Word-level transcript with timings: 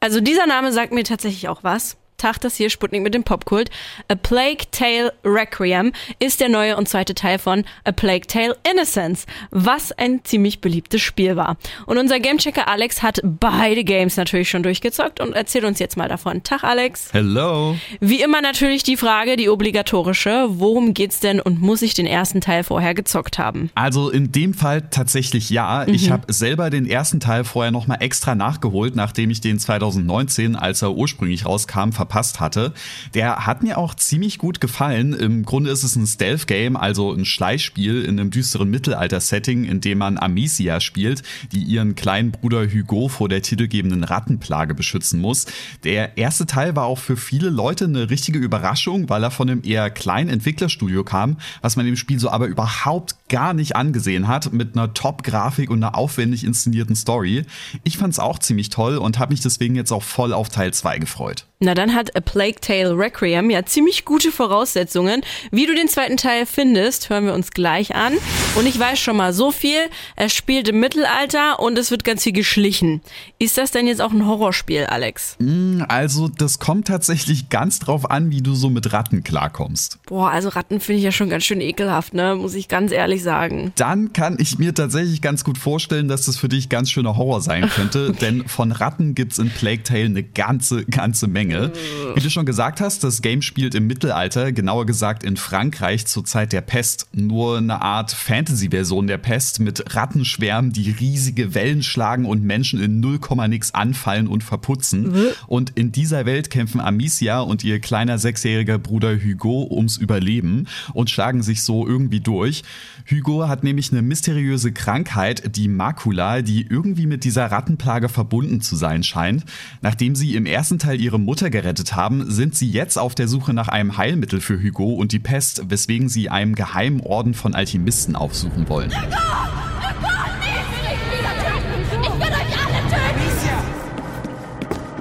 Also 0.00 0.20
dieser 0.20 0.46
Name 0.46 0.72
sagt 0.72 0.92
mir 0.92 1.04
tatsächlich 1.04 1.48
auch 1.48 1.62
was. 1.62 1.98
Tag, 2.20 2.38
das 2.38 2.56
hier 2.56 2.68
Sputnik 2.68 3.02
mit 3.02 3.14
dem 3.14 3.24
Popkult. 3.24 3.70
A 4.08 4.14
Plague 4.14 4.66
Tale 4.70 5.12
Requiem 5.24 5.92
ist 6.18 6.40
der 6.40 6.50
neue 6.50 6.76
und 6.76 6.86
zweite 6.86 7.14
Teil 7.14 7.38
von 7.38 7.64
A 7.84 7.92
Plague 7.92 8.26
Tale 8.26 8.56
Innocence, 8.70 9.24
was 9.50 9.90
ein 9.92 10.22
ziemlich 10.22 10.60
beliebtes 10.60 11.00
Spiel 11.00 11.36
war. 11.36 11.56
Und 11.86 11.96
unser 11.96 12.20
Gamechecker 12.20 12.68
Alex 12.68 13.02
hat 13.02 13.20
beide 13.24 13.84
Games 13.84 14.18
natürlich 14.18 14.50
schon 14.50 14.62
durchgezockt 14.62 15.20
und 15.20 15.32
erzählt 15.32 15.64
uns 15.64 15.78
jetzt 15.78 15.96
mal 15.96 16.08
davon. 16.08 16.42
Tag, 16.42 16.62
Alex. 16.62 17.08
Hello. 17.12 17.76
Wie 18.00 18.20
immer 18.20 18.42
natürlich 18.42 18.82
die 18.82 18.98
Frage, 18.98 19.36
die 19.36 19.48
obligatorische. 19.48 20.46
Worum 20.50 20.92
geht's 20.92 21.20
denn 21.20 21.40
und 21.40 21.62
muss 21.62 21.80
ich 21.80 21.94
den 21.94 22.06
ersten 22.06 22.42
Teil 22.42 22.64
vorher 22.64 22.92
gezockt 22.92 23.38
haben? 23.38 23.70
Also 23.74 24.10
in 24.10 24.30
dem 24.30 24.52
Fall 24.52 24.82
tatsächlich 24.90 25.48
ja. 25.48 25.84
Mhm. 25.86 25.94
Ich 25.94 26.10
habe 26.10 26.30
selber 26.30 26.68
den 26.68 26.86
ersten 26.86 27.18
Teil 27.18 27.44
vorher 27.44 27.72
nochmal 27.72 28.02
extra 28.02 28.34
nachgeholt, 28.34 28.94
nachdem 28.94 29.30
ich 29.30 29.40
den 29.40 29.58
2019, 29.58 30.54
als 30.54 30.82
er 30.82 30.92
ursprünglich 30.92 31.46
rauskam, 31.46 31.92
verpasst 31.92 32.09
hatte. 32.14 32.72
Der 33.14 33.46
hat 33.46 33.62
mir 33.62 33.78
auch 33.78 33.94
ziemlich 33.94 34.38
gut 34.38 34.60
gefallen. 34.60 35.12
Im 35.12 35.44
Grunde 35.44 35.70
ist 35.70 35.84
es 35.84 35.96
ein 35.96 36.06
Stealth-Game, 36.06 36.76
also 36.76 37.12
ein 37.12 37.24
Schleichspiel 37.24 38.02
in 38.02 38.18
einem 38.18 38.30
düsteren 38.30 38.70
Mittelalter-Setting, 38.70 39.64
in 39.64 39.80
dem 39.80 39.98
man 39.98 40.18
Amicia 40.18 40.80
spielt, 40.80 41.22
die 41.52 41.62
ihren 41.62 41.94
kleinen 41.94 42.30
Bruder 42.30 42.66
Hugo 42.66 43.08
vor 43.08 43.28
der 43.28 43.42
titelgebenden 43.42 44.04
Rattenplage 44.04 44.74
beschützen 44.74 45.20
muss. 45.20 45.46
Der 45.84 46.18
erste 46.18 46.46
Teil 46.46 46.76
war 46.76 46.84
auch 46.84 46.98
für 46.98 47.16
viele 47.16 47.50
Leute 47.50 47.84
eine 47.84 48.10
richtige 48.10 48.38
Überraschung, 48.38 49.08
weil 49.08 49.22
er 49.22 49.30
von 49.30 49.48
einem 49.48 49.62
eher 49.64 49.90
kleinen 49.90 50.30
Entwicklerstudio 50.30 51.04
kam, 51.04 51.36
was 51.62 51.76
man 51.76 51.86
dem 51.86 51.96
Spiel 51.96 52.18
so 52.18 52.30
aber 52.30 52.46
überhaupt 52.46 53.16
gar 53.28 53.54
nicht 53.54 53.76
angesehen 53.76 54.28
hat, 54.28 54.52
mit 54.52 54.76
einer 54.76 54.92
Top-Grafik 54.94 55.70
und 55.70 55.82
einer 55.82 55.96
aufwendig 55.96 56.44
inszenierten 56.44 56.96
Story. 56.96 57.44
Ich 57.84 57.98
fand's 57.98 58.18
auch 58.18 58.38
ziemlich 58.38 58.70
toll 58.70 58.96
und 58.96 59.18
habe 59.18 59.32
mich 59.32 59.40
deswegen 59.40 59.76
jetzt 59.76 59.92
auch 59.92 60.02
voll 60.02 60.32
auf 60.32 60.48
Teil 60.48 60.72
2 60.72 60.98
gefreut. 60.98 61.46
Na, 61.62 61.74
dann 61.74 61.94
hat 61.94 62.16
A 62.16 62.20
Plague 62.20 62.58
Tale 62.58 62.96
Requiem 62.96 63.50
ja 63.50 63.66
ziemlich 63.66 64.06
gute 64.06 64.32
Voraussetzungen. 64.32 65.20
Wie 65.50 65.66
du 65.66 65.74
den 65.74 65.88
zweiten 65.88 66.16
Teil 66.16 66.46
findest, 66.46 67.10
hören 67.10 67.26
wir 67.26 67.34
uns 67.34 67.50
gleich 67.50 67.94
an. 67.94 68.14
Und 68.54 68.66
ich 68.66 68.78
weiß 68.78 68.98
schon 68.98 69.18
mal 69.18 69.34
so 69.34 69.52
viel. 69.52 69.76
Er 70.16 70.30
spielt 70.30 70.68
im 70.68 70.80
Mittelalter 70.80 71.60
und 71.60 71.76
es 71.76 71.90
wird 71.90 72.02
ganz 72.02 72.22
viel 72.22 72.32
geschlichen. 72.32 73.02
Ist 73.38 73.58
das 73.58 73.72
denn 73.72 73.86
jetzt 73.86 74.00
auch 74.00 74.10
ein 74.10 74.26
Horrorspiel, 74.26 74.86
Alex? 74.86 75.36
Mm, 75.38 75.82
also, 75.86 76.28
das 76.28 76.60
kommt 76.60 76.88
tatsächlich 76.88 77.50
ganz 77.50 77.78
drauf 77.78 78.10
an, 78.10 78.30
wie 78.30 78.40
du 78.40 78.54
so 78.54 78.70
mit 78.70 78.94
Ratten 78.94 79.22
klarkommst. 79.22 79.98
Boah, 80.06 80.30
also 80.30 80.48
Ratten 80.48 80.80
finde 80.80 81.00
ich 81.00 81.04
ja 81.04 81.12
schon 81.12 81.28
ganz 81.28 81.44
schön 81.44 81.60
ekelhaft, 81.60 82.14
ne? 82.14 82.36
Muss 82.36 82.54
ich 82.54 82.68
ganz 82.68 82.90
ehrlich 82.90 83.22
sagen. 83.22 83.74
Dann 83.76 84.14
kann 84.14 84.38
ich 84.40 84.58
mir 84.58 84.74
tatsächlich 84.74 85.20
ganz 85.20 85.44
gut 85.44 85.58
vorstellen, 85.58 86.08
dass 86.08 86.24
das 86.24 86.38
für 86.38 86.48
dich 86.48 86.70
ganz 86.70 86.90
schöner 86.90 87.18
Horror 87.18 87.42
sein 87.42 87.68
könnte. 87.68 88.12
denn 88.22 88.48
von 88.48 88.72
Ratten 88.72 89.14
gibt's 89.14 89.38
in 89.38 89.50
Plague 89.50 89.82
Tale 89.82 90.06
eine 90.06 90.22
ganze, 90.22 90.86
ganze 90.86 91.26
Menge. 91.26 91.49
Menge. 91.50 91.72
Wie 92.14 92.20
du 92.20 92.30
schon 92.30 92.46
gesagt 92.46 92.80
hast, 92.80 93.04
das 93.04 93.22
Game 93.22 93.42
spielt 93.42 93.74
im 93.74 93.86
Mittelalter, 93.86 94.52
genauer 94.52 94.86
gesagt 94.86 95.22
in 95.22 95.36
Frankreich 95.36 96.06
zur 96.06 96.24
Zeit 96.24 96.52
der 96.52 96.60
Pest. 96.60 97.08
Nur 97.12 97.58
eine 97.58 97.82
Art 97.82 98.12
Fantasy-Version 98.12 99.06
der 99.06 99.18
Pest 99.18 99.60
mit 99.60 99.94
Rattenschwärmen, 99.94 100.72
die 100.72 100.90
riesige 100.90 101.54
Wellen 101.54 101.82
schlagen 101.82 102.24
und 102.24 102.42
Menschen 102.42 102.80
in 102.80 103.00
0, 103.00 103.18
nix 103.48 103.72
anfallen 103.72 104.26
und 104.26 104.44
verputzen. 104.44 105.14
Und 105.46 105.70
in 105.70 105.92
dieser 105.92 106.26
Welt 106.26 106.50
kämpfen 106.50 106.80
Amicia 106.80 107.40
und 107.40 107.64
ihr 107.64 107.80
kleiner 107.80 108.18
sechsjähriger 108.18 108.78
Bruder 108.78 109.16
Hugo 109.16 109.66
ums 109.70 109.96
Überleben 109.96 110.66
und 110.92 111.10
schlagen 111.10 111.42
sich 111.42 111.62
so 111.62 111.86
irgendwie 111.86 112.20
durch. 112.20 112.62
Hugo 113.10 113.48
hat 113.48 113.64
nämlich 113.64 113.92
eine 113.92 114.02
mysteriöse 114.02 114.72
Krankheit, 114.72 115.56
die 115.56 115.68
Makula, 115.68 116.42
die 116.42 116.66
irgendwie 116.68 117.06
mit 117.06 117.24
dieser 117.24 117.46
Rattenplage 117.46 118.08
verbunden 118.08 118.60
zu 118.60 118.76
sein 118.76 119.02
scheint. 119.02 119.44
Nachdem 119.80 120.14
sie 120.14 120.34
im 120.34 120.46
ersten 120.46 120.78
Teil 120.78 121.00
ihre 121.00 121.18
Mutter 121.18 121.39
gerettet 121.48 121.96
haben, 121.96 122.30
sind 122.30 122.54
sie 122.54 122.70
jetzt 122.70 122.98
auf 122.98 123.14
der 123.14 123.28
Suche 123.28 123.54
nach 123.54 123.68
einem 123.68 123.96
Heilmittel 123.96 124.40
für 124.42 124.62
Hugo 124.62 124.92
und 124.92 125.12
die 125.12 125.18
Pest, 125.18 125.62
weswegen 125.70 126.10
sie 126.10 126.28
einem 126.28 126.54
geheimen 126.54 127.00
Orden 127.00 127.32
von 127.32 127.54
Alchemisten 127.54 128.16
aufsuchen 128.16 128.68
wollen. 128.68 128.92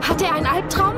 Hat 0.01 0.21
er 0.21 0.35
einen 0.35 0.45
Albtraum? 0.45 0.95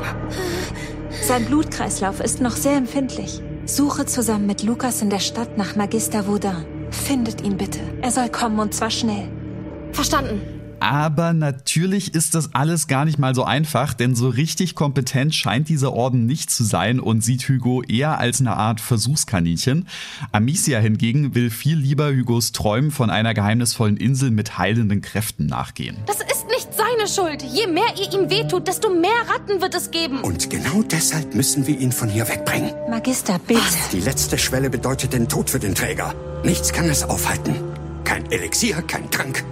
Sein 1.22 1.44
Blutkreislauf 1.46 2.20
ist 2.20 2.40
noch 2.40 2.56
sehr 2.56 2.76
empfindlich. 2.76 3.40
Suche 3.64 4.06
zusammen 4.06 4.46
mit 4.46 4.62
Lukas 4.62 5.02
in 5.02 5.10
der 5.10 5.20
Stadt 5.20 5.56
nach 5.56 5.76
Magister 5.76 6.26
Vaudin. 6.26 6.64
Findet 6.90 7.40
ihn 7.42 7.56
bitte. 7.56 7.80
Er 8.02 8.10
soll 8.10 8.28
kommen 8.28 8.58
und 8.58 8.74
zwar 8.74 8.90
schnell. 8.90 9.28
Verstanden. 9.92 10.61
Aber 10.82 11.32
natürlich 11.32 12.12
ist 12.12 12.34
das 12.34 12.54
alles 12.54 12.88
gar 12.88 13.04
nicht 13.04 13.16
mal 13.16 13.36
so 13.36 13.44
einfach, 13.44 13.94
denn 13.94 14.16
so 14.16 14.28
richtig 14.28 14.74
kompetent 14.74 15.32
scheint 15.32 15.68
dieser 15.68 15.92
Orden 15.92 16.26
nicht 16.26 16.50
zu 16.50 16.64
sein 16.64 16.98
und 16.98 17.22
sieht 17.22 17.48
Hugo 17.48 17.84
eher 17.84 18.18
als 18.18 18.40
eine 18.40 18.56
Art 18.56 18.80
Versuchskaninchen. 18.80 19.86
Amicia 20.32 20.80
hingegen 20.80 21.36
will 21.36 21.50
viel 21.50 21.78
lieber 21.78 22.12
Hugos 22.12 22.50
Träumen 22.50 22.90
von 22.90 23.10
einer 23.10 23.32
geheimnisvollen 23.32 23.96
Insel 23.96 24.32
mit 24.32 24.58
heilenden 24.58 25.02
Kräften 25.02 25.46
nachgehen. 25.46 25.98
Das 26.06 26.16
ist 26.16 26.48
nicht 26.48 26.70
seine 26.74 27.06
Schuld. 27.06 27.44
Je 27.44 27.68
mehr 27.68 27.94
ihr 27.96 28.12
ihm 28.12 28.28
wehtut, 28.28 28.66
desto 28.66 28.92
mehr 28.92 29.10
Ratten 29.28 29.60
wird 29.60 29.76
es 29.76 29.92
geben. 29.92 30.18
Und 30.22 30.50
genau 30.50 30.82
deshalb 30.82 31.36
müssen 31.36 31.64
wir 31.68 31.78
ihn 31.78 31.92
von 31.92 32.08
hier 32.08 32.28
wegbringen. 32.28 32.72
Magister, 32.90 33.38
bitte. 33.38 33.60
Die 33.92 34.00
letzte 34.00 34.36
Schwelle 34.36 34.68
bedeutet 34.68 35.12
den 35.12 35.28
Tod 35.28 35.48
für 35.48 35.60
den 35.60 35.76
Träger. 35.76 36.12
Nichts 36.42 36.72
kann 36.72 36.86
es 36.86 37.04
aufhalten. 37.04 37.54
Kein 38.02 38.28
Elixier, 38.32 38.82
kein 38.82 39.08
Trank, 39.12 39.44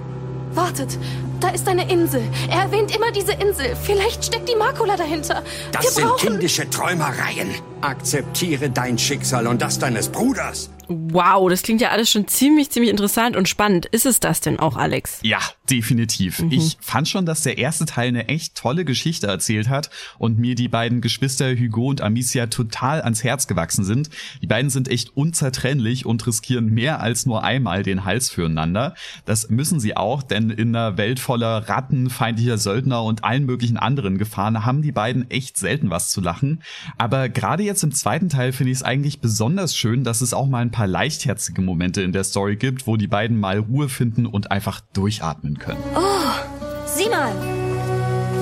Wartet, 0.55 0.99
da 1.41 1.49
ist 1.51 1.67
eine 1.69 1.91
Insel. 1.91 2.23
Er 2.51 2.63
erwähnt 2.63 2.95
immer 2.95 3.11
diese 3.11 3.33
Insel. 3.33 3.75
Vielleicht 3.83 4.25
steckt 4.25 4.49
die 4.49 4.57
Makula 4.57 4.97
dahinter. 4.97 5.43
Das 5.73 5.85
Wir 5.85 5.91
sind 5.91 6.17
kindische 6.19 6.69
Träumereien. 6.69 7.49
Akzeptiere 7.81 8.71
dein 8.71 8.99
Schicksal 8.99 9.47
und 9.47 9.63
das 9.63 9.79
deines 9.79 10.09
Bruders. 10.09 10.71
Wow, 10.93 11.49
das 11.49 11.63
klingt 11.63 11.81
ja 11.81 11.91
alles 11.91 12.11
schon 12.11 12.27
ziemlich, 12.27 12.71
ziemlich 12.71 12.91
interessant 12.91 13.37
und 13.37 13.49
spannend. 13.49 13.87
Ist 13.87 14.07
es 14.07 14.19
das 14.19 14.41
denn 14.41 14.59
auch, 14.59 14.77
Alex? 14.77 15.21
Ja, 15.23 15.39
definitiv. 15.71 16.41
Mhm. 16.41 16.51
Ich 16.51 16.79
fand 16.81 17.09
schon, 17.09 17.27
dass 17.27 17.45
der 17.45 17.59
erste 17.59 17.87
Teil 17.87 18.09
eine 18.09 18.27
echt 18.27 18.57
tolle 18.57 18.85
Geschichte 18.85 19.29
erzählt 19.29 19.69
hat 19.69 19.91
und 20.19 20.41
mir 20.41 20.57
die 20.57 20.67
beiden 20.67 21.01
Geschwister 21.01 21.55
Hugo 21.55 21.87
und 21.87 22.01
Amicia 22.01 22.49
total 22.49 23.03
ans 23.03 23.23
Herz 23.23 23.47
gewachsen 23.47 23.85
sind. 23.85 24.11
Die 24.43 24.49
beiden 24.49 24.69
sind 24.69 24.89
echt 24.89 25.17
unzertrennlich 25.17 26.07
und 26.07 26.27
riskieren 26.27 26.75
mehr 26.75 27.01
als 27.01 27.25
nur 27.25 27.45
einmal 27.45 27.85
den 27.85 28.05
Hals 28.05 28.29
füreinander. 28.29 28.97
Das 29.27 29.49
müssen 29.49 29.79
sie 29.79 29.97
auch, 29.97 30.25
denn 30.25 30.51
in 30.51 30.75
einer 30.75 30.97
Welt 30.97 31.21
voller 31.31 31.69
Ratten, 31.69 32.11
feindlicher 32.11 32.59
Söldner 32.59 33.05
und 33.05 33.23
allen 33.23 33.47
möglichen 33.47 33.77
anderen 33.77 34.19
Gefahren 34.19 34.67
haben 34.67 34.83
die 34.83 34.91
beiden 34.91 35.31
echt 35.31 35.57
selten 35.57 35.89
was 35.89 36.09
zu 36.09 36.21
lachen. 36.21 36.61
Aber 36.99 37.29
gerade 37.29 37.63
jetzt 37.63 37.85
im 37.85 37.93
zweiten 37.93 38.29
Teil 38.29 38.51
finde 38.51 38.73
ich 38.73 38.79
es 38.79 38.83
eigentlich 38.83 39.21
besonders 39.21 39.77
schön, 39.77 40.03
dass 40.03 40.23
es 40.23 40.35
auch 40.35 40.49
mal 40.49 40.59
ein 40.59 40.73
paar 40.73 40.89
leichtherzige 40.89 41.63
Momente 41.63 42.03
in 42.03 42.11
der 42.11 42.25
Story 42.25 42.57
gibt, 42.57 42.89
wo 42.89 42.97
die 42.97 43.07
beiden 43.07 43.39
mal 43.39 43.61
Ruhe 43.61 43.89
finden 43.89 44.27
und 44.27 44.51
einfach 44.51 44.81
durchatmen 44.93 45.57
können. 45.59 45.79
Oh, 45.95 46.81
sieh 46.85 47.09
mal. 47.09 47.31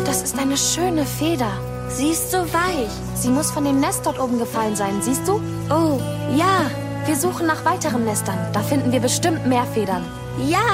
Das 0.07 0.23
ist 0.23 0.39
eine 0.39 0.57
schöne 0.57 1.05
Feder. 1.05 1.53
Sie 1.91 2.09
ist 2.09 2.31
so 2.31 2.39
weich. 2.39 2.89
Sie 3.15 3.29
muss 3.29 3.51
von 3.51 3.67
dem 3.67 3.81
Nest 3.81 4.07
dort 4.07 4.19
oben 4.19 4.39
gefallen 4.39 4.77
sein, 4.77 5.03
siehst 5.03 5.29
du? 5.29 5.43
Oh, 5.69 6.01
ja. 6.35 6.71
Wir 7.05 7.17
suchen 7.17 7.47
nach 7.47 7.67
weiteren 7.67 8.07
Nestern. 8.07 8.39
Da 8.55 8.61
finden 8.61 8.93
wir 8.93 9.01
bestimmt 9.01 9.47
mehr 9.47 9.67
Federn. 9.67 10.07
Ja. 10.49 10.65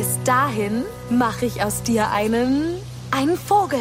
Bis 0.00 0.18
dahin 0.24 0.84
mache 1.10 1.44
ich 1.44 1.62
aus 1.62 1.82
dir 1.82 2.10
einen... 2.10 2.76
einen 3.10 3.36
Vogel. 3.36 3.78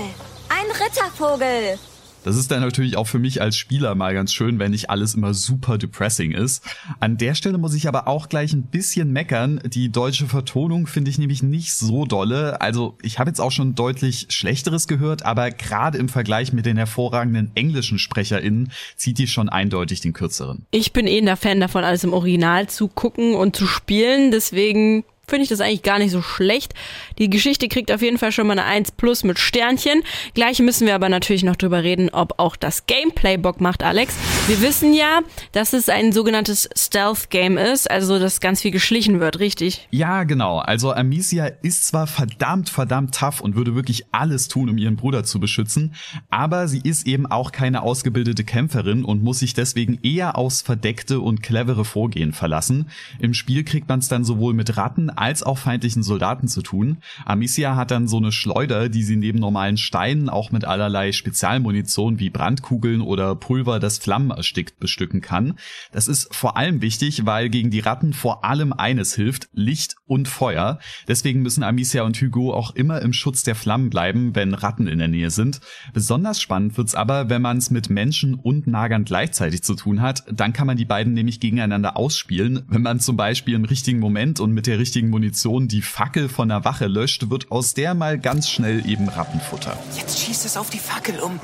Ein 0.50 0.66
Rittervogel. 0.70 1.80
Das 2.26 2.36
ist 2.36 2.52
dann 2.52 2.60
natürlich 2.60 2.98
auch 2.98 3.08
für 3.08 3.20
mich 3.20 3.42
als 3.42 3.56
Spieler 3.56 3.96
mal 3.96 4.14
ganz 4.14 4.34
schön, 4.34 4.60
wenn 4.60 4.72
nicht 4.72 4.90
alles 4.90 5.16
immer 5.16 5.34
super 5.34 5.78
depressing 5.78 6.34
ist. 6.34 6.62
An 7.00 7.16
der 7.16 7.36
Stelle 7.36 7.58
muss 7.58 7.74
ich 7.74 7.88
aber 7.88 8.10
auch 8.10 8.28
gleich 8.28 8.52
ein 8.52 8.64
bisschen 8.64 9.14
meckern. 9.14 9.62
Die 9.64 9.94
deutsche 9.94 10.28
Vertonung 10.28 10.88
finde 10.88 11.10
ich 11.10 11.20
nämlich 11.20 11.42
nicht 11.42 11.74
so 11.74 12.04
dolle. 12.04 12.60
Also 12.60 12.98
ich 13.02 13.18
habe 13.18 13.30
jetzt 13.30 13.40
auch 13.40 13.54
schon 13.54 13.76
deutlich 13.76 14.28
schlechteres 14.28 14.90
gehört, 14.90 15.24
aber 15.24 15.52
gerade 15.52 15.98
im 15.98 16.10
Vergleich 16.10 16.52
mit 16.52 16.66
den 16.66 16.76
hervorragenden 16.76 17.52
englischen 17.56 17.98
SprecherInnen 17.98 18.74
zieht 18.98 19.20
die 19.20 19.28
schon 19.28 19.48
eindeutig 19.48 20.02
den 20.02 20.12
kürzeren. 20.12 20.66
Ich 20.72 20.92
bin 20.92 21.08
eh 21.08 21.22
ein 21.22 21.38
Fan 21.38 21.62
davon, 21.62 21.86
alles 21.86 22.04
im 22.04 22.12
Original 22.12 22.68
zu 22.68 22.90
gucken 22.90 23.36
und 23.36 23.56
zu 23.56 23.68
spielen. 23.68 24.32
Deswegen 24.32 25.06
finde 25.30 25.44
ich 25.44 25.50
das 25.50 25.62
eigentlich 25.62 25.84
gar 25.84 26.00
nicht 26.00 26.12
so 26.12 26.22
schlecht. 26.22 26.74
Die 27.18 27.30
Geschichte 27.30 27.68
kriegt 27.68 27.92
auf 27.92 28.02
jeden 28.02 28.18
Fall 28.18 28.32
schon 28.32 28.48
mal 28.48 28.54
eine 28.54 28.66
1 28.66 28.94
plus 28.94 29.24
mit 29.24 29.40
Sternchen. 29.40 30.04
Gleich 30.34 30.60
müssen 30.60 30.88
wir 30.88 30.96
aber 30.96 31.10
natürlich 31.10 31.44
noch 31.44 31.56
drüber 31.56 31.84
reden, 31.84 32.10
ob 32.10 32.34
auch 32.38 32.56
das 32.56 32.86
Gameplay 32.86 33.38
Bock 33.38 33.62
macht, 33.62 33.84
Alex. 33.84 34.16
Wir 34.48 34.62
wissen 34.62 34.94
ja, 34.94 35.22
dass 35.52 35.74
es 35.74 35.90
ein 35.90 36.12
sogenanntes 36.12 36.70
Stealth-Game 36.76 37.58
ist, 37.58 37.90
also 37.90 38.20
dass 38.20 38.40
ganz 38.40 38.62
viel 38.62 38.72
geschlichen 38.72 39.20
wird, 39.20 39.40
richtig? 39.40 39.88
Ja, 39.92 40.24
genau. 40.24 40.60
Also 40.60 40.92
Amicia 40.92 41.46
ist 41.62 41.88
zwar 41.88 42.08
verdammt, 42.08 42.70
verdammt 42.70 43.16
tough 43.16 43.42
und 43.42 43.56
würde 43.56 43.76
wirklich 43.76 44.06
alles 44.12 44.48
tun, 44.48 44.70
um 44.70 44.78
ihren 44.78 44.96
Bruder 44.96 45.24
zu 45.24 45.40
beschützen, 45.40 45.94
aber 46.30 46.68
sie 46.68 46.82
ist 46.84 47.08
eben 47.08 47.26
auch 47.28 47.52
keine 47.52 47.82
ausgebildete 47.82 48.44
Kämpferin 48.44 49.04
und 49.04 49.24
muss 49.24 49.40
sich 49.40 49.54
deswegen 49.54 50.00
eher 50.04 50.38
aufs 50.38 50.62
verdeckte 50.62 51.20
und 51.20 51.44
clevere 51.44 51.86
Vorgehen 51.86 52.34
verlassen. 52.34 52.90
Im 53.20 53.34
Spiel 53.34 53.64
kriegt 53.64 53.88
man 53.90 54.00
es 54.00 54.08
dann 54.08 54.24
sowohl 54.24 54.54
mit 54.54 54.78
Ratten 54.78 55.10
als 55.20 55.44
auch 55.44 55.58
feindlichen 55.58 56.02
Soldaten 56.02 56.48
zu 56.48 56.62
tun. 56.62 57.00
Amicia 57.26 57.76
hat 57.76 57.92
dann 57.92 58.08
so 58.08 58.18
eine 58.18 58.32
Schleuder, 58.32 58.88
die 58.88 59.04
sie 59.04 59.18
neben 59.18 59.38
normalen 59.38 59.78
Steinen 59.78 60.30
auch 60.30 60.52
mit 60.52 60.64
allerlei 60.64 61.12
Spezialmunition 61.12 62.20
wie 62.20 62.30
Brandkugeln 62.30 63.02
oder 63.02 63.36
Pulver, 63.36 63.80
das 63.80 63.98
Flammen 63.98 64.32
erstickt, 64.32 64.80
bestücken 64.80 65.20
kann. 65.22 65.60
Das 65.92 66.08
ist 66.08 66.34
vor 66.34 66.56
allem 66.56 66.82
wichtig, 66.82 67.26
weil 67.26 67.50
gegen 67.50 67.70
die 67.70 67.82
Ratten 67.82 68.14
vor 68.14 68.46
allem 68.46 68.72
eines 68.72 69.14
hilft, 69.14 69.50
Licht 69.52 69.96
und 70.06 70.30
Feuer. 70.30 70.80
Deswegen 71.08 71.42
müssen 71.42 71.64
Amicia 71.64 72.04
und 72.04 72.20
Hugo 72.22 72.54
auch 72.54 72.74
immer 72.76 73.02
im 73.02 73.12
Schutz 73.12 73.44
der 73.44 73.56
Flammen 73.56 73.90
bleiben, 73.90 74.36
wenn 74.36 74.54
Ratten 74.54 74.88
in 74.88 75.00
der 75.00 75.10
Nähe 75.10 75.32
sind. 75.32 75.60
Besonders 75.94 76.40
spannend 76.40 76.78
wird's 76.78 76.96
aber, 76.96 77.30
wenn 77.30 77.42
man 77.42 77.58
es 77.58 77.72
mit 77.72 77.90
Menschen 77.90 78.36
und 78.36 78.68
Nagern 78.68 79.04
gleichzeitig 79.04 79.64
zu 79.64 79.76
tun 79.76 80.02
hat. 80.02 80.24
Dann 80.32 80.54
kann 80.54 80.68
man 80.68 80.78
die 80.78 80.86
beiden 80.86 81.14
nämlich 81.14 81.42
gegeneinander 81.42 81.98
ausspielen. 81.98 82.64
Wenn 82.70 82.84
man 82.84 83.02
zum 83.02 83.18
Beispiel 83.18 83.56
im 83.56 83.66
richtigen 83.66 84.00
Moment 84.00 84.40
und 84.40 84.54
mit 84.54 84.66
der 84.66 84.80
richtigen 84.80 85.09
Munition 85.10 85.68
die 85.68 85.82
Fackel 85.82 86.30
von 86.30 86.50
der 86.50 86.66
Wache 86.66 86.88
löscht, 86.88 87.30
wird 87.30 87.52
aus 87.52 87.74
der 87.74 87.94
mal 87.94 88.20
ganz 88.20 88.50
schnell 88.50 88.88
eben 88.88 89.10
Rattenfutter. 89.10 89.78
Jetzt 89.98 90.20
schießt 90.20 90.46
es 90.46 90.58
auf 90.58 90.70
die 90.70 90.80
Fackel 90.80 91.20
um. 91.20 91.40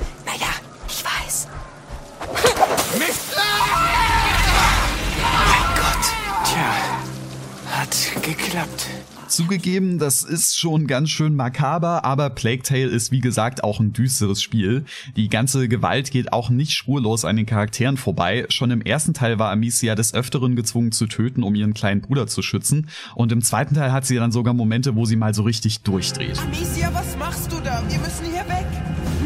Geklappt. 8.56 8.86
Zugegeben, 9.28 9.98
das 9.98 10.22
ist 10.22 10.56
schon 10.56 10.86
ganz 10.86 11.10
schön 11.10 11.34
makaber, 11.34 12.04
aber 12.04 12.30
Plague 12.30 12.62
Tale 12.62 12.86
ist 12.86 13.10
wie 13.10 13.20
gesagt 13.20 13.64
auch 13.64 13.80
ein 13.80 13.92
düsteres 13.92 14.40
Spiel. 14.40 14.84
Die 15.16 15.28
ganze 15.28 15.68
Gewalt 15.68 16.12
geht 16.12 16.32
auch 16.32 16.48
nicht 16.48 16.72
spurlos 16.72 17.24
an 17.24 17.36
den 17.36 17.44
Charakteren 17.44 17.96
vorbei. 17.96 18.46
Schon 18.50 18.70
im 18.70 18.82
ersten 18.82 19.14
Teil 19.14 19.38
war 19.40 19.50
Amicia 19.50 19.96
des 19.96 20.14
Öfteren 20.14 20.54
gezwungen 20.54 20.92
zu 20.92 21.06
töten, 21.06 21.42
um 21.42 21.54
ihren 21.56 21.74
kleinen 21.74 22.02
Bruder 22.02 22.28
zu 22.28 22.40
schützen. 22.40 22.88
Und 23.16 23.32
im 23.32 23.42
zweiten 23.42 23.74
Teil 23.74 23.90
hat 23.90 24.06
sie 24.06 24.14
dann 24.14 24.30
sogar 24.30 24.54
Momente, 24.54 24.94
wo 24.94 25.04
sie 25.06 25.16
mal 25.16 25.34
so 25.34 25.42
richtig 25.42 25.82
durchdreht. 25.82 26.38
Amicia, 26.38 26.94
was 26.94 27.16
machst 27.18 27.50
du 27.50 27.56
da? 27.60 27.82
Wir 27.88 27.98
müssen 27.98 28.26
hier 28.26 28.46
weg. 28.48 28.66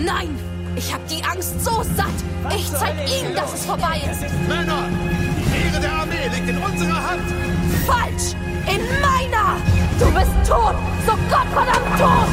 Nein! 0.04 0.30
Ich 0.76 0.94
hab 0.94 1.06
die 1.08 1.22
Angst 1.24 1.62
so 1.62 1.82
satt! 1.82 2.08
Ich 2.56 2.72
zeig 2.72 2.94
ihnen, 3.20 3.34
dass 3.34 3.52
es 3.52 3.66
vorbei 3.66 4.00
ist! 4.10 4.22
Männer, 4.48 4.88
die 5.36 5.66
Ehre 5.66 5.80
der 5.80 5.92
Armee 5.92 6.28
liegt 6.34 6.48
in 6.48 6.56
unserer 6.56 7.10
Hand. 7.10 7.22
Falsch! 7.86 8.49
In 8.66 8.80
meiner! 9.00 9.60
Du 9.98 10.06
bist 10.12 10.48
tot! 10.48 10.74
So 11.06 11.12
gottverdammt 11.28 11.98
tot! 11.98 12.28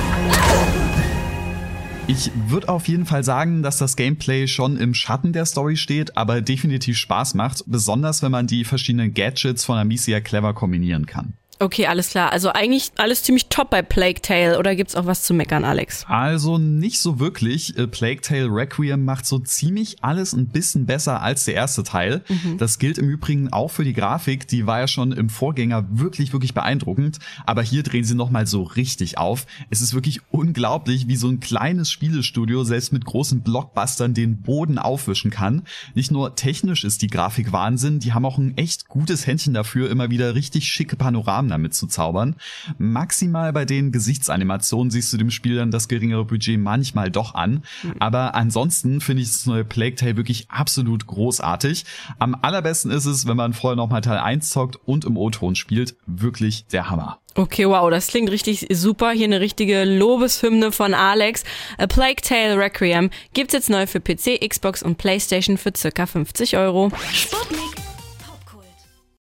Ich 2.10 2.32
würde 2.48 2.70
auf 2.70 2.88
jeden 2.88 3.06
Fall 3.06 3.24
sagen, 3.24 3.64
dass 3.64 3.78
das 3.78 3.98
Gameplay 3.98 4.48
schon 4.48 4.78
im 4.78 4.94
Schatten 4.94 5.34
der 5.34 5.46
Story 5.46 5.76
steht, 5.76 6.16
aber 6.16 6.42
definitiv 6.42 6.98
Spaß 6.98 7.34
macht, 7.34 7.64
besonders 7.68 8.24
wenn 8.24 8.32
man 8.32 8.48
die 8.48 8.64
verschiedenen 8.64 9.14
Gadgets 9.14 9.66
von 9.66 9.78
Amicia 9.78 10.22
clever 10.22 10.54
kombinieren 10.54 11.06
kann. 11.06 11.34
Okay, 11.60 11.88
alles 11.88 12.10
klar. 12.10 12.32
Also 12.32 12.50
eigentlich 12.50 12.92
alles 12.98 13.24
ziemlich 13.24 13.48
top 13.48 13.72
bei 13.72 13.82
Plague 13.82 14.22
Tale. 14.22 14.60
Oder 14.60 14.76
gibt's 14.76 14.96
auch 14.96 15.06
was 15.06 15.24
zu 15.24 15.34
meckern, 15.34 15.64
Alex? 15.64 16.06
Also 16.08 16.58
nicht 16.58 17.00
so 17.00 17.20
wirklich. 17.20 17.78
Äh, 17.78 17.88
Plague 17.88 18.22
Tale 18.22 18.48
Requiem 18.48 19.04
macht 19.04 19.26
so 19.26 19.40
ziemlich 19.40 20.04
alles 20.04 20.34
ein 20.34 20.48
bisschen 20.48 20.86
besser 20.86 21.22
als 21.22 21.46
der 21.46 21.56
erste 21.56 21.84
Teil. 21.84 22.22
Das 22.58 22.78
gilt 22.78 22.98
im 22.98 23.10
Übrigen 23.10 23.52
auch 23.52 23.70
für 23.70 23.84
die 23.84 23.94
Grafik. 23.94 24.48
Die 24.48 24.68
war 24.68 24.80
ja 24.80 24.88
schon 24.88 25.12
im 25.12 25.30
Vorgänger 25.30 25.86
wirklich, 25.90 26.34
wirklich 26.34 26.54
beeindruckend. 26.54 27.20
Aber 27.46 27.64
hier 27.64 27.84
drehen 27.84 28.04
sie 28.04 28.16
nochmal 28.16 28.46
so 28.46 28.64
richtig 28.64 29.18
auf. 29.18 29.48
Es 29.70 29.82
ist 29.82 29.94
wirklich 29.94 30.22
unglaublich, 30.32 31.08
wie 31.08 31.16
so 31.16 31.28
ein 31.28 31.40
kleines 31.40 31.90
Spielestudio 31.92 32.64
selbst 32.64 32.94
mit 32.94 33.06
großen 33.06 33.42
Blockbustern 33.42 34.14
den 34.14 34.42
Boden 34.42 34.78
aufwischen 34.78 35.32
kann. 35.32 35.64
Nicht 35.96 36.12
nur 36.12 36.36
technisch 36.36 36.84
ist 36.84 37.02
die 37.02 37.08
Grafik 37.08 37.52
Wahnsinn, 37.52 38.00
die 38.00 38.14
haben 38.14 38.26
auch 38.26 38.38
ein 38.38 38.58
echt 38.58 38.88
gutes 38.88 39.26
Händchen 39.26 39.54
dafür, 39.54 39.90
immer 39.90 40.10
wieder 40.10 40.36
richtig 40.36 40.68
schicke 40.68 40.96
Panoramen 40.96 41.47
damit 41.50 41.74
zu 41.74 41.88
zaubern. 41.88 42.36
Maximal 42.78 43.54
bei 43.54 43.66
den 43.66 43.92
Gesichtsanimationen 43.92 44.92
siehst 44.92 45.12
du 45.14 45.18
dem 45.18 45.32
Spiel 45.32 45.56
dann 45.56 45.72
das 45.72 45.88
geringere 45.88 46.26
Budget 46.26 46.60
manchmal 46.60 47.12
doch 47.12 47.36
an. 47.36 47.64
Aber 48.00 48.36
ansonsten 48.36 49.02
finde 49.02 49.24
ich 49.24 49.30
das 49.30 49.46
neue 49.46 49.66
Plague 49.66 49.96
Tale 49.96 50.18
wirklich 50.18 50.50
absolut 50.50 51.08
großartig. 51.08 51.86
Am 52.20 52.36
allerbesten 52.42 52.92
ist 52.92 53.06
es, 53.06 53.28
wenn 53.28 53.38
man 53.38 53.54
vorher 53.54 53.76
noch 53.76 53.90
mal 53.90 54.02
Teil 54.02 54.20
1 54.20 54.50
zockt 54.50 54.78
und 54.86 55.06
im 55.06 55.18
O-Ton 55.18 55.56
spielt. 55.56 55.96
Wirklich 56.06 56.66
der 56.68 56.90
Hammer. 56.90 57.20
Okay, 57.38 57.68
wow, 57.70 57.88
das 57.92 58.08
klingt 58.08 58.32
richtig 58.32 58.66
super. 58.72 59.12
Hier 59.12 59.26
eine 59.26 59.40
richtige 59.40 59.84
Lobeshymne 59.84 60.72
von 60.72 60.96
Alex. 60.96 61.44
A 61.78 61.86
Plague 61.86 62.22
Tale 62.24 62.58
Requiem 62.58 63.12
gibt's 63.36 63.54
jetzt 63.54 63.70
neu 63.70 63.86
für 63.86 64.00
PC, 64.00 64.40
Xbox 64.48 64.82
und 64.82 64.98
Playstation 64.98 65.58
für 65.58 65.72
circa 65.76 66.08
50 66.08 66.58
Euro. 66.58 66.92
Sputnik 67.14 67.77